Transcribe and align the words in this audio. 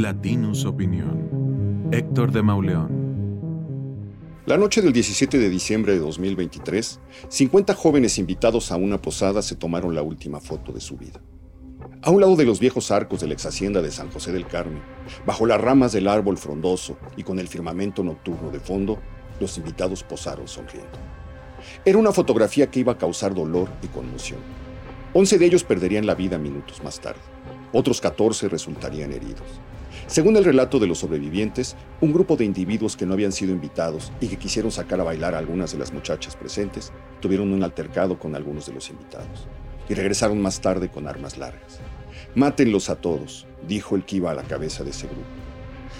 Latinus 0.00 0.64
Opinión. 0.64 1.90
Héctor 1.92 2.32
de 2.32 2.40
Mauleón. 2.40 4.40
La 4.46 4.56
noche 4.56 4.80
del 4.80 4.94
17 4.94 5.38
de 5.38 5.50
diciembre 5.50 5.92
de 5.92 5.98
2023, 5.98 7.00
50 7.28 7.74
jóvenes 7.74 8.16
invitados 8.16 8.72
a 8.72 8.76
una 8.76 9.02
posada 9.02 9.42
se 9.42 9.56
tomaron 9.56 9.94
la 9.94 10.00
última 10.00 10.40
foto 10.40 10.72
de 10.72 10.80
su 10.80 10.96
vida. 10.96 11.20
A 12.00 12.10
un 12.10 12.22
lado 12.22 12.34
de 12.36 12.46
los 12.46 12.60
viejos 12.60 12.90
arcos 12.90 13.20
de 13.20 13.26
la 13.26 13.34
ex 13.34 13.44
hacienda 13.44 13.82
de 13.82 13.90
San 13.90 14.10
José 14.10 14.32
del 14.32 14.46
Carmen, 14.46 14.80
bajo 15.26 15.44
las 15.44 15.60
ramas 15.60 15.92
del 15.92 16.08
árbol 16.08 16.38
frondoso 16.38 16.96
y 17.18 17.22
con 17.22 17.38
el 17.38 17.48
firmamento 17.48 18.02
nocturno 18.02 18.50
de 18.50 18.60
fondo, 18.60 18.98
los 19.38 19.58
invitados 19.58 20.02
posaron 20.02 20.48
sonriendo. 20.48 20.98
Era 21.84 21.98
una 21.98 22.12
fotografía 22.12 22.70
que 22.70 22.80
iba 22.80 22.92
a 22.92 22.98
causar 22.98 23.34
dolor 23.34 23.68
y 23.82 23.88
conmoción. 23.88 24.40
Once 25.12 25.36
de 25.36 25.44
ellos 25.44 25.62
perderían 25.62 26.06
la 26.06 26.14
vida 26.14 26.38
minutos 26.38 26.82
más 26.82 27.00
tarde. 27.00 27.20
Otros 27.74 28.00
14 28.00 28.48
resultarían 28.48 29.12
heridos. 29.12 29.60
Según 30.10 30.36
el 30.36 30.44
relato 30.44 30.80
de 30.80 30.88
los 30.88 30.98
sobrevivientes, 30.98 31.76
un 32.00 32.12
grupo 32.12 32.36
de 32.36 32.44
individuos 32.44 32.96
que 32.96 33.06
no 33.06 33.12
habían 33.12 33.30
sido 33.30 33.52
invitados 33.52 34.10
y 34.20 34.26
que 34.26 34.38
quisieron 34.38 34.72
sacar 34.72 35.00
a 35.00 35.04
bailar 35.04 35.36
a 35.36 35.38
algunas 35.38 35.70
de 35.70 35.78
las 35.78 35.92
muchachas 35.92 36.34
presentes 36.34 36.92
tuvieron 37.20 37.52
un 37.52 37.62
altercado 37.62 38.18
con 38.18 38.34
algunos 38.34 38.66
de 38.66 38.72
los 38.72 38.90
invitados 38.90 39.46
y 39.88 39.94
regresaron 39.94 40.42
más 40.42 40.60
tarde 40.60 40.90
con 40.90 41.06
armas 41.06 41.38
largas. 41.38 41.78
Mátenlos 42.34 42.90
a 42.90 42.96
todos, 42.96 43.46
dijo 43.68 43.94
el 43.94 44.04
que 44.04 44.16
iba 44.16 44.32
a 44.32 44.34
la 44.34 44.42
cabeza 44.42 44.82
de 44.82 44.90
ese 44.90 45.06
grupo. 45.06 45.22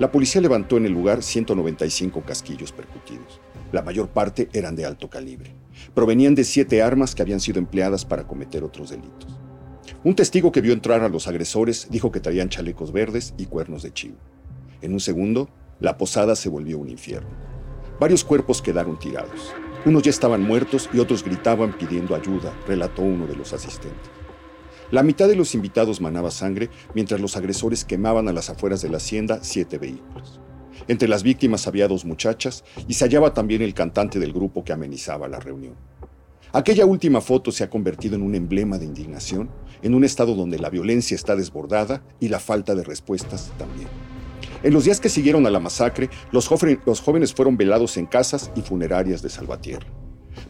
La 0.00 0.10
policía 0.10 0.40
levantó 0.40 0.78
en 0.78 0.86
el 0.86 0.92
lugar 0.92 1.22
195 1.22 2.22
casquillos 2.22 2.72
percutidos. 2.72 3.40
La 3.70 3.82
mayor 3.82 4.08
parte 4.08 4.48
eran 4.52 4.74
de 4.74 4.84
alto 4.84 5.08
calibre. 5.08 5.54
Provenían 5.94 6.34
de 6.34 6.42
siete 6.42 6.82
armas 6.82 7.14
que 7.14 7.22
habían 7.22 7.38
sido 7.38 7.60
empleadas 7.60 8.04
para 8.04 8.26
cometer 8.26 8.64
otros 8.64 8.90
delitos. 8.90 9.41
Un 10.04 10.16
testigo 10.16 10.50
que 10.50 10.60
vio 10.60 10.72
entrar 10.72 11.00
a 11.02 11.08
los 11.08 11.28
agresores 11.28 11.86
dijo 11.88 12.10
que 12.10 12.18
traían 12.18 12.48
chalecos 12.48 12.90
verdes 12.90 13.34
y 13.38 13.46
cuernos 13.46 13.84
de 13.84 13.92
chivo. 13.92 14.16
En 14.80 14.94
un 14.94 14.98
segundo, 14.98 15.48
la 15.78 15.96
posada 15.96 16.34
se 16.34 16.48
volvió 16.48 16.80
un 16.80 16.88
infierno. 16.88 17.30
Varios 18.00 18.24
cuerpos 18.24 18.60
quedaron 18.60 18.98
tirados. 18.98 19.54
Unos 19.84 20.02
ya 20.02 20.10
estaban 20.10 20.42
muertos 20.42 20.90
y 20.92 20.98
otros 20.98 21.22
gritaban 21.22 21.78
pidiendo 21.78 22.16
ayuda, 22.16 22.52
relató 22.66 23.02
uno 23.02 23.28
de 23.28 23.36
los 23.36 23.52
asistentes. 23.52 24.10
La 24.90 25.04
mitad 25.04 25.28
de 25.28 25.36
los 25.36 25.54
invitados 25.54 26.00
manaba 26.00 26.32
sangre 26.32 26.68
mientras 26.94 27.20
los 27.20 27.36
agresores 27.36 27.84
quemaban 27.84 28.28
a 28.28 28.32
las 28.32 28.50
afueras 28.50 28.82
de 28.82 28.88
la 28.88 28.96
hacienda 28.96 29.38
siete 29.42 29.78
vehículos. 29.78 30.40
Entre 30.88 31.06
las 31.06 31.22
víctimas 31.22 31.68
había 31.68 31.86
dos 31.86 32.04
muchachas 32.04 32.64
y 32.88 32.94
se 32.94 33.04
hallaba 33.04 33.34
también 33.34 33.62
el 33.62 33.72
cantante 33.72 34.18
del 34.18 34.32
grupo 34.32 34.64
que 34.64 34.72
amenizaba 34.72 35.28
la 35.28 35.38
reunión. 35.38 35.91
Aquella 36.54 36.84
última 36.84 37.22
foto 37.22 37.50
se 37.50 37.64
ha 37.64 37.70
convertido 37.70 38.14
en 38.14 38.22
un 38.22 38.34
emblema 38.34 38.76
de 38.76 38.84
indignación, 38.84 39.48
en 39.80 39.94
un 39.94 40.04
estado 40.04 40.34
donde 40.34 40.58
la 40.58 40.68
violencia 40.68 41.14
está 41.14 41.34
desbordada 41.34 42.02
y 42.20 42.28
la 42.28 42.40
falta 42.40 42.74
de 42.74 42.84
respuestas 42.84 43.52
también. 43.56 43.88
En 44.62 44.74
los 44.74 44.84
días 44.84 45.00
que 45.00 45.08
siguieron 45.08 45.46
a 45.46 45.50
la 45.50 45.60
masacre, 45.60 46.10
los, 46.30 46.46
jóvenes 46.46 47.34
fueron 47.34 47.56
velados 47.56 47.96
en 47.96 48.04
casas 48.04 48.50
y 48.54 48.60
funerarias 48.60 49.22
de 49.22 49.30
Salvatierra. 49.30 49.86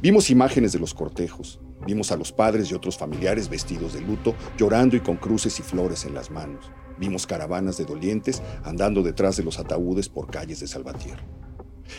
Vimos 0.00 0.30
imágenes 0.30 0.72
de 0.72 0.78
los 0.78 0.94
cortejos, 0.94 1.60
vimos 1.86 2.10
a 2.12 2.16
los 2.16 2.32
padres 2.32 2.70
y 2.70 2.74
otros 2.74 2.96
familiares 2.96 3.50
vestidos 3.50 3.92
de 3.92 4.00
luto, 4.00 4.34
llorando 4.56 4.96
y 4.96 5.00
con 5.00 5.16
cruces 5.16 5.58
y 5.60 5.62
flores 5.62 6.06
en 6.06 6.14
las 6.14 6.30
manos. 6.30 6.70
Vimos 6.98 7.26
caravanas 7.26 7.76
de 7.76 7.84
dolientes 7.84 8.42
andando 8.64 9.02
detrás 9.02 9.36
de 9.36 9.44
los 9.44 9.58
ataúdes 9.58 10.08
por 10.08 10.30
calles 10.30 10.60
de 10.60 10.66
Salvatierra. 10.66 11.22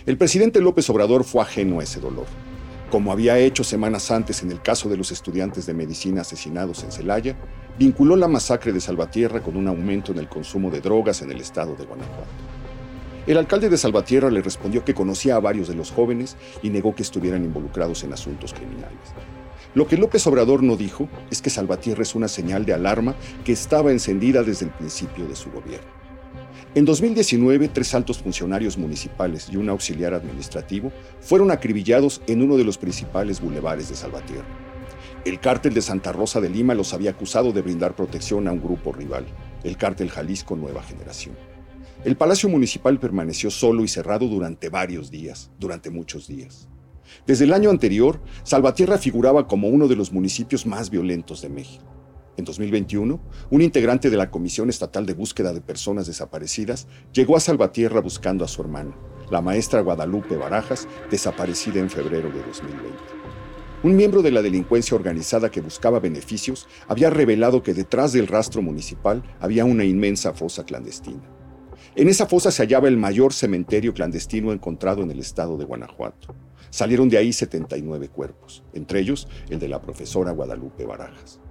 El 0.07 0.17
presidente 0.17 0.59
López 0.59 0.89
Obrador 0.89 1.23
fue 1.23 1.43
ajeno 1.43 1.79
a 1.79 1.83
ese 1.83 1.99
dolor 1.99 2.25
como 2.91 3.13
había 3.13 3.39
hecho 3.39 3.63
semanas 3.63 4.11
antes 4.11 4.43
en 4.43 4.51
el 4.51 4.61
caso 4.61 4.89
de 4.89 4.97
los 4.97 5.11
estudiantes 5.11 5.65
de 5.65 5.73
medicina 5.73 6.21
asesinados 6.21 6.83
en 6.83 6.91
Celaya, 6.91 7.37
vinculó 7.79 8.17
la 8.17 8.27
masacre 8.27 8.73
de 8.73 8.81
Salvatierra 8.81 9.41
con 9.41 9.55
un 9.55 9.69
aumento 9.69 10.11
en 10.11 10.19
el 10.19 10.27
consumo 10.27 10.69
de 10.69 10.81
drogas 10.81 11.21
en 11.21 11.31
el 11.31 11.39
estado 11.39 11.73
de 11.75 11.85
Guanajuato. 11.85 12.27
El 13.25 13.37
alcalde 13.37 13.69
de 13.69 13.77
Salvatierra 13.77 14.29
le 14.29 14.41
respondió 14.41 14.83
que 14.83 14.93
conocía 14.93 15.37
a 15.37 15.39
varios 15.39 15.69
de 15.69 15.75
los 15.75 15.89
jóvenes 15.89 16.35
y 16.61 16.69
negó 16.69 16.93
que 16.93 17.03
estuvieran 17.03 17.45
involucrados 17.45 18.03
en 18.03 18.11
asuntos 18.11 18.53
criminales. 18.53 19.13
Lo 19.73 19.87
que 19.87 19.95
López 19.95 20.27
Obrador 20.27 20.61
no 20.61 20.75
dijo 20.75 21.07
es 21.29 21.41
que 21.41 21.49
Salvatierra 21.49 22.01
es 22.01 22.13
una 22.13 22.27
señal 22.27 22.65
de 22.65 22.73
alarma 22.73 23.15
que 23.45 23.53
estaba 23.53 23.91
encendida 23.91 24.43
desde 24.43 24.65
el 24.65 24.71
principio 24.71 25.25
de 25.27 25.35
su 25.37 25.49
gobierno. 25.49 26.00
En 26.73 26.85
2019, 26.85 27.67
tres 27.67 27.93
altos 27.93 28.19
funcionarios 28.19 28.77
municipales 28.77 29.49
y 29.51 29.57
un 29.57 29.67
auxiliar 29.67 30.13
administrativo 30.13 30.93
fueron 31.19 31.51
acribillados 31.51 32.21
en 32.27 32.41
uno 32.41 32.55
de 32.55 32.63
los 32.63 32.77
principales 32.77 33.41
bulevares 33.41 33.89
de 33.89 33.95
Salvatierra. 33.95 34.47
El 35.25 35.41
cártel 35.41 35.73
de 35.73 35.81
Santa 35.81 36.13
Rosa 36.13 36.39
de 36.39 36.49
Lima 36.49 36.73
los 36.73 36.93
había 36.93 37.11
acusado 37.11 37.51
de 37.51 37.61
brindar 37.61 37.93
protección 37.93 38.47
a 38.47 38.53
un 38.53 38.61
grupo 38.61 38.93
rival, 38.93 39.25
el 39.65 39.75
cártel 39.75 40.09
Jalisco 40.09 40.55
Nueva 40.55 40.81
Generación. 40.81 41.35
El 42.05 42.15
Palacio 42.15 42.47
Municipal 42.47 43.01
permaneció 43.01 43.51
solo 43.51 43.83
y 43.83 43.89
cerrado 43.89 44.27
durante 44.27 44.69
varios 44.69 45.11
días, 45.11 45.51
durante 45.59 45.89
muchos 45.89 46.25
días. 46.29 46.69
Desde 47.27 47.43
el 47.43 47.53
año 47.53 47.69
anterior, 47.69 48.21
Salvatierra 48.43 48.97
figuraba 48.97 49.45
como 49.45 49.67
uno 49.67 49.89
de 49.89 49.97
los 49.97 50.13
municipios 50.13 50.65
más 50.65 50.89
violentos 50.89 51.41
de 51.41 51.49
México. 51.49 52.00
En 52.37 52.45
2021, 52.45 53.19
un 53.49 53.61
integrante 53.61 54.09
de 54.09 54.15
la 54.15 54.31
Comisión 54.31 54.69
Estatal 54.69 55.05
de 55.05 55.13
Búsqueda 55.13 55.53
de 55.53 55.59
Personas 55.59 56.07
Desaparecidas 56.07 56.87
llegó 57.11 57.35
a 57.35 57.41
Salvatierra 57.41 57.99
buscando 57.99 58.45
a 58.45 58.47
su 58.47 58.61
hermana, 58.61 58.95
la 59.29 59.41
maestra 59.41 59.81
Guadalupe 59.81 60.37
Barajas, 60.37 60.87
desaparecida 61.09 61.79
en 61.79 61.89
febrero 61.89 62.29
de 62.29 62.41
2020. 62.43 62.97
Un 63.83 63.95
miembro 63.95 64.21
de 64.21 64.31
la 64.31 64.41
delincuencia 64.41 64.95
organizada 64.95 65.51
que 65.51 65.59
buscaba 65.59 65.99
beneficios 65.99 66.67
había 66.87 67.09
revelado 67.09 67.63
que 67.63 67.73
detrás 67.73 68.13
del 68.13 68.27
rastro 68.27 68.61
municipal 68.61 69.23
había 69.39 69.65
una 69.65 69.83
inmensa 69.83 70.33
fosa 70.33 70.63
clandestina. 70.63 71.23
En 71.95 72.07
esa 72.07 72.27
fosa 72.27 72.51
se 72.51 72.63
hallaba 72.63 72.87
el 72.87 72.95
mayor 72.95 73.33
cementerio 73.33 73.93
clandestino 73.93 74.53
encontrado 74.53 75.03
en 75.03 75.11
el 75.11 75.19
estado 75.19 75.57
de 75.57 75.65
Guanajuato. 75.65 76.33
Salieron 76.69 77.09
de 77.09 77.17
ahí 77.17 77.33
79 77.33 78.07
cuerpos, 78.07 78.63
entre 78.73 79.01
ellos 79.01 79.27
el 79.49 79.59
de 79.59 79.67
la 79.67 79.81
profesora 79.81 80.31
Guadalupe 80.31 80.85
Barajas. 80.85 81.41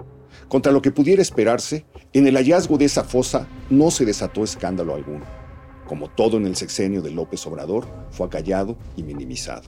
Contra 0.49 0.73
lo 0.73 0.83
que 0.83 0.91
pudiera 0.91 1.23
esperarse, 1.23 1.85
en 2.13 2.27
el 2.27 2.37
hallazgo 2.37 2.79
de 2.79 2.87
esa 2.87 3.05
fosa 3.05 3.47
no 3.71 3.91
se 3.91 4.05
desató 4.05 4.45
escándalo 4.45 4.95
alguno. 4.95 5.25
Como 5.87 6.09
todo 6.09 6.37
en 6.37 6.47
el 6.47 6.57
sexenio 6.57 7.03
de 7.03 7.11
López 7.11 7.47
Obrador, 7.47 7.87
fue 8.11 8.27
acallado 8.27 8.77
y 8.97 9.03
minimizado. 9.03 9.63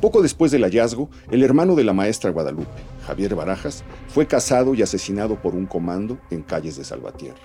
Poco 0.00 0.22
después 0.22 0.50
del 0.50 0.62
hallazgo, 0.62 1.08
el 1.30 1.42
hermano 1.42 1.74
de 1.76 1.84
la 1.84 1.92
maestra 1.92 2.30
Guadalupe, 2.30 2.68
Javier 3.06 3.34
Barajas, 3.34 3.84
fue 4.08 4.26
casado 4.26 4.74
y 4.74 4.82
asesinado 4.82 5.40
por 5.40 5.54
un 5.54 5.66
comando 5.66 6.18
en 6.30 6.42
calles 6.42 6.76
de 6.76 6.84
Salvatierra. 6.84 7.40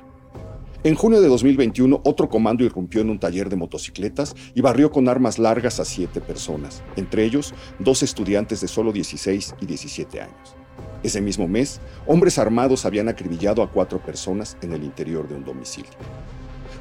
En 0.81 0.95
junio 0.95 1.19
de 1.19 1.27
2021, 1.27 2.01
otro 2.05 2.29
comando 2.29 2.63
irrumpió 2.63 3.01
en 3.01 3.09
un 3.09 3.19
taller 3.19 3.49
de 3.49 3.57
motocicletas 3.57 4.33
y 4.55 4.61
barrió 4.61 4.91
con 4.91 5.09
armas 5.09 5.37
largas 5.37 5.81
a 5.81 5.85
siete 5.85 6.21
personas, 6.21 6.83
entre 6.95 7.25
ellos 7.25 7.53
dos 7.79 8.01
estudiantes 8.01 8.61
de 8.61 8.69
solo 8.69 8.93
16 8.93 9.55
y 9.59 9.65
17 9.65 10.21
años. 10.21 10.55
Ese 11.03 11.21
mismo 11.21 11.47
mes, 11.47 11.79
hombres 12.05 12.37
armados 12.37 12.85
habían 12.85 13.07
acribillado 13.07 13.63
a 13.63 13.71
cuatro 13.71 13.99
personas 13.99 14.57
en 14.61 14.73
el 14.73 14.83
interior 14.83 15.27
de 15.27 15.35
un 15.35 15.45
domicilio. 15.45 15.91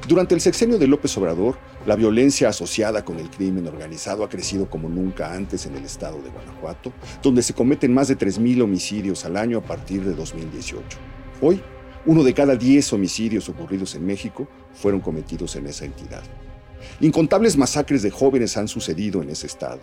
Durante 0.07 0.33
el 0.33 0.41
sexenio 0.41 0.79
de 0.79 0.87
López 0.87 1.15
Obrador, 1.17 1.57
la 1.85 1.95
violencia 1.95 2.49
asociada 2.49 3.05
con 3.05 3.19
el 3.19 3.29
crimen 3.29 3.67
organizado 3.67 4.23
ha 4.23 4.29
crecido 4.29 4.69
como 4.69 4.89
nunca 4.89 5.33
antes 5.33 5.65
en 5.65 5.75
el 5.75 5.85
estado 5.85 6.21
de 6.21 6.29
Guanajuato, 6.29 6.91
donde 7.21 7.43
se 7.43 7.53
cometen 7.53 7.93
más 7.93 8.07
de 8.07 8.17
3.000 8.17 8.63
homicidios 8.63 9.25
al 9.25 9.37
año 9.37 9.59
a 9.59 9.61
partir 9.61 10.03
de 10.03 10.13
2018. 10.13 10.97
Hoy, 11.41 11.61
uno 12.05 12.23
de 12.23 12.33
cada 12.33 12.55
10 12.55 12.93
homicidios 12.93 13.49
ocurridos 13.49 13.93
en 13.95 14.05
México 14.05 14.47
fueron 14.73 14.99
cometidos 14.99 15.55
en 15.55 15.67
esa 15.67 15.85
entidad. 15.85 16.23
Incontables 17.01 17.57
masacres 17.57 18.01
de 18.01 18.11
jóvenes 18.11 18.57
han 18.57 18.67
sucedido 18.67 19.21
en 19.21 19.29
ese 19.29 19.47
estado. 19.47 19.79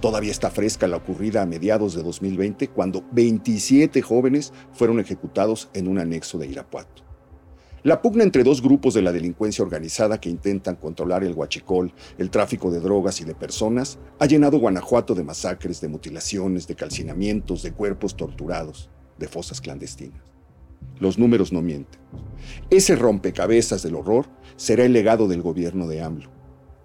Todavía 0.00 0.30
está 0.30 0.50
fresca 0.50 0.86
la 0.86 0.98
ocurrida 0.98 1.42
a 1.42 1.46
mediados 1.46 1.94
de 1.94 2.02
2020, 2.02 2.68
cuando 2.68 3.04
27 3.12 4.02
jóvenes 4.02 4.52
fueron 4.72 5.00
ejecutados 5.00 5.68
en 5.74 5.88
un 5.88 5.98
anexo 5.98 6.38
de 6.38 6.46
Irapuato. 6.46 7.04
La 7.82 8.02
pugna 8.02 8.24
entre 8.24 8.42
dos 8.42 8.62
grupos 8.62 8.94
de 8.94 9.02
la 9.02 9.12
delincuencia 9.12 9.64
organizada 9.64 10.20
que 10.20 10.28
intentan 10.28 10.74
controlar 10.74 11.22
el 11.22 11.34
huachicol, 11.34 11.92
el 12.18 12.30
tráfico 12.30 12.70
de 12.72 12.80
drogas 12.80 13.20
y 13.20 13.24
de 13.24 13.34
personas, 13.34 13.98
ha 14.18 14.26
llenado 14.26 14.58
Guanajuato 14.58 15.14
de 15.14 15.22
masacres, 15.22 15.80
de 15.80 15.88
mutilaciones, 15.88 16.66
de 16.66 16.74
calcinamientos, 16.74 17.62
de 17.62 17.72
cuerpos 17.72 18.16
torturados, 18.16 18.90
de 19.18 19.28
fosas 19.28 19.60
clandestinas. 19.60 20.20
Los 20.98 21.16
números 21.16 21.52
no 21.52 21.62
mienten. 21.62 22.00
Ese 22.70 22.96
rompecabezas 22.96 23.84
del 23.84 23.94
horror 23.94 24.26
será 24.56 24.84
el 24.84 24.92
legado 24.92 25.28
del 25.28 25.42
gobierno 25.42 25.86
de 25.86 26.02
AMLO 26.02 26.35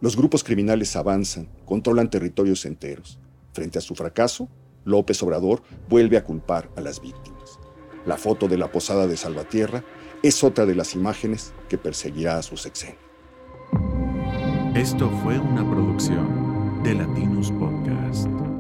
los 0.02 0.18
grupos 0.18 0.44
criminales 0.44 0.96
avanzan, 0.96 1.48
controlan 1.64 2.10
territorios 2.10 2.66
enteros. 2.66 3.20
Frente 3.54 3.78
a 3.78 3.82
su 3.82 3.96
fracaso, 3.96 4.50
López 4.84 5.22
Obrador 5.22 5.62
vuelve 5.88 6.18
a 6.18 6.24
culpar 6.24 6.70
a 6.76 6.82
las 6.82 7.00
víctimas. 7.02 7.60
La 8.06 8.18
foto 8.18 8.48
de 8.48 8.58
la 8.58 8.72
posada 8.72 9.06
de 9.06 9.16
Salvatierra 9.16 9.84
es 10.24 10.44
otra 10.44 10.66
de 10.66 10.76
las 10.76 10.96
imágenes 10.96 11.54
que 11.70 11.78
perseguirá 11.78 12.38
a 12.38 12.44
su 12.44 12.58
sexenio. 12.58 12.98
Esto 14.76 15.10
fue 15.24 15.38
una 15.38 15.70
producción 15.70 16.82
de 16.84 16.96
Latinus 16.96 17.52
Podcast. 17.52 18.51